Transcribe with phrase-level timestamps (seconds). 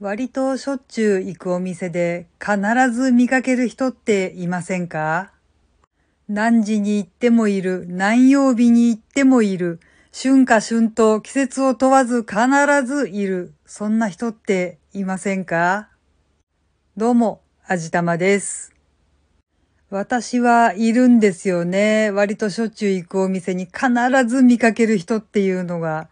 [0.00, 2.58] 割としょっちゅう行くお店で必
[2.90, 5.30] ず見かける人っていませんか？
[6.28, 9.78] 何時に行ってもいる、何曜日に行ってもいる、
[10.12, 12.38] 春夏春冬季節を問わず必
[12.84, 15.88] ずいる、そんな人っていませんか？
[16.96, 18.74] どうも、あじたまです。
[19.90, 22.10] 私はいるんですよね。
[22.10, 23.86] 割としょっちゅう行くお店に必
[24.26, 26.08] ず見かける人っていうのが。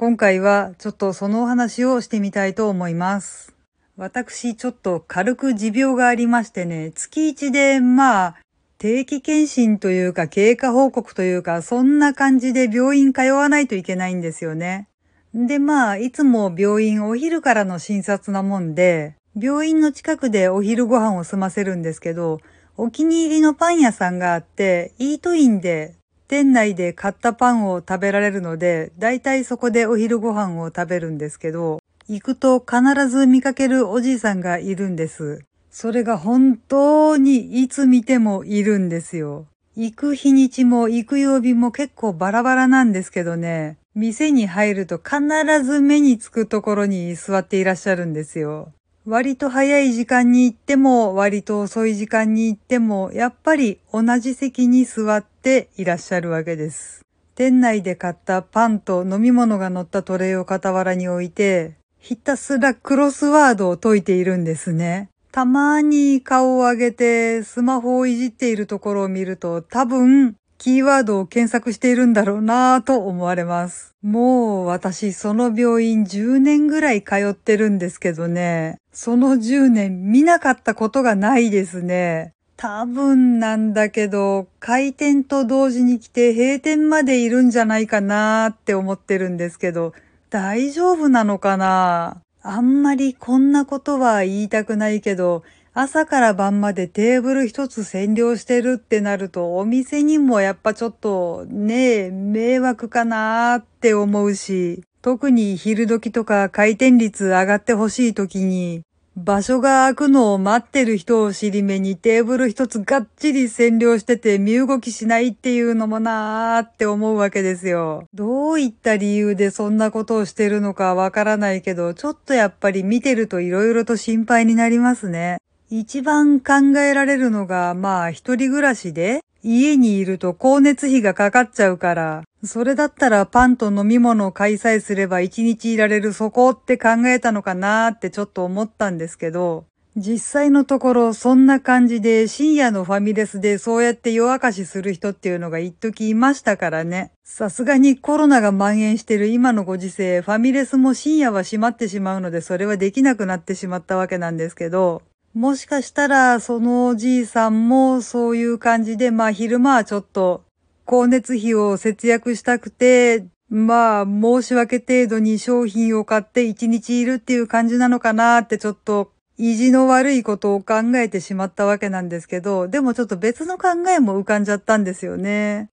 [0.00, 3.52] 今回はちょっとそのお話をしてみたいと思います。
[3.96, 8.36] 私ちょっと軽く持病がありましてね、月一でまあ
[8.78, 14.86] 定期検診というか経過報告というかそんな感じで病院通わないといけないんですよね。
[15.34, 22.38] でまあいつも病院お昼からの診察なもんで病院の近くでお昼ご飯を済ませるんですけど
[22.76, 25.96] お気に入りのパン屋さんがあってイートインで
[26.28, 35.42] 店内で買ったパンを食べられるので、だいたいそこでお昼ご飯を食べるんですけど、行くと必ず見かけるおじいさんがいるんです。
[35.70, 39.46] それが本当にいつ見てもいるんですよ。
[39.74, 45.20] 行く日にちも行く曜日も結構バラバラなんですけどね、店に入ると必
[45.64, 48.72] ず目につくところに座っていらっしゃるんですよ。
[49.10, 57.06] 割と早い時間に行っても、割と遅い時間に行っても、やっぱり同じ席に座っていらっしゃるわけです。
[57.34, 65.08] 店内で買ったパンと飲み物が乗ったトレイを傍らに置いて、ひたすらクロスワードを解いているんですね。
[65.32, 73.94] たまに顔を上げてスマホをいじっているところを見ると多分キーワードを検索しているんだろうなぁと思われます。
[74.02, 82.34] もう私その病院10年ぐらい通ってるんですけどね、その10年見なかったことがないですね。
[82.56, 89.92] 多分なんだけど、開店と同時に来て閉店までいるんじゃないかなーって思ってるんですけど、
[90.30, 92.22] 大丈夫なのかな？
[92.42, 108.82] あんまりこんなことは言いたくないけど、朝から晩までテーブル一つ占領してるってなると、お店にもやっぱちょっとねえ、迷惑かなーって思うし、特に昼時とか回転率上がってほしい時に、
[109.20, 118.04] 場所が空くのを待ってる人を尻目にテーブル一つがっちり占領してて身動きしないっていうのもなーって思うわけですよ。
[118.14, 125.38] どういった理由でそんなことをしてるのかわからないけど、ちょっとやっぱり見てると色々と心配になりますね。
[125.68, 139.64] 一番考えられるのが、まあ一人暮らしで、家にいると光熱費がかかっちゃうから、それだったらパンと飲み物を開催すれば一日いられるそこって考えたのかなーってちょっと思ったんですけど、
[139.96, 147.10] 実際のところそんな感じで深夜のファミレスでそうやって夜明かしする人っていうのが一時いましたからね。
[147.24, 155.02] さすがにコロナが蔓延してる今のご時世、ファミレスも深夜は閉まってしまうのでそれはできなくなってしまったわけなんですけど、
[155.34, 160.42] もしかしたら、そのおじいさんもそういう感じで、まあ昼間はちょっと
[160.88, 175.68] 光熱費を節約したくて、まあ申し訳程度に商品を買って一日いるっていう感じなのかなってちょっと意地の悪いことを考えてしまったわけなんですけど、でもちょっと別の考えも浮かんじゃったんですよね。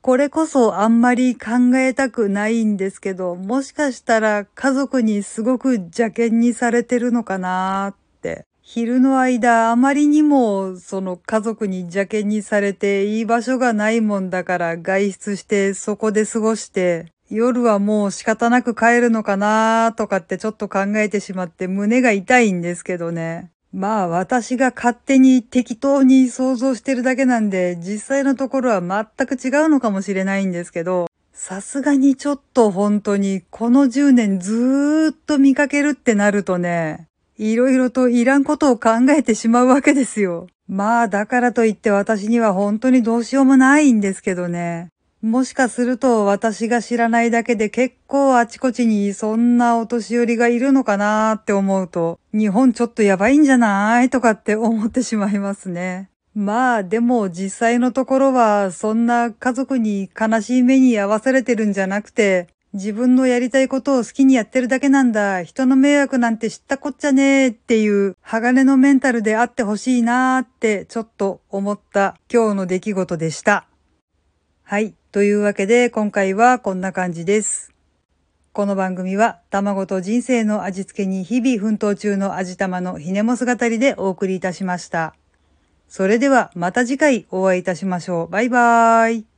[0.00, 8.46] これこそあんまり考えたくないんですけど、もしかしたら家族にすごく邪険にされてるのかなって。
[8.66, 23.50] 昼の間、あまりにも、その家族に邪険にされて、いい場所がないもんだから外出してそこで過ごして、夜はもう仕方なく帰るのかなとかってちょっと考えてしまって胸が痛いんですけどね。
[23.74, 40.46] まあ私が勝手に適当に想像してるだけなんで、実際のところは全く違うのかもしれないんですけど、さすがにちょっと本当にこの10年ずーっと見かけるってなるとね、いろいろといらんことを考えてしまうわけですよ。
[40.68, 44.88] まあ、だからといって私には本当にどうしようもないんですけどね。
[45.20, 56.10] もしかすると私が知らないだけで結構あちこちにそんなお年寄りがいるのかなーって思うと、日本ちょっとやばいんじゃないとかって思ってしまいますね。
[56.34, 65.44] まあでも実際のところはそんな家族に悲しい目に遭わされてるんじゃなくて、自分のやりたいことを好きにやってるだけなんだ。
[65.44, 73.68] 人の迷惑なんて知ったこっちゃねえっていう鋼のメンタルであってほしいなーってちょっと思った今日の出来事でした。
[74.64, 74.94] はい。
[75.12, 77.72] というわけで今回はこんな感じです。
[78.52, 85.14] この番組は卵と人生の味付けに日々奮闘中の味玉のひねも姿でお送りいたしました。
[85.86, 88.28] それではまた次回お会いいたしましょう。
[88.28, 89.33] バイバーイ。